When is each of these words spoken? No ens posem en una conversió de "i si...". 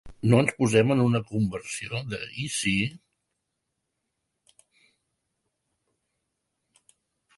No 0.31 0.37
ens 0.43 0.53
posem 0.61 0.93
en 0.95 1.03
una 1.07 1.19
conversió 1.33 1.99
de 2.13 2.21
"i 2.45 2.47
si...". 2.55 2.73